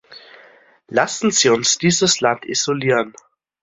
[0.87, 3.13] Lassen Sie uns dieses Land isolieren.